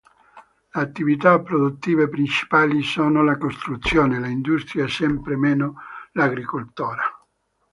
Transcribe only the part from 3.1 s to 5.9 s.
la costruzione, l'industria e sempre meno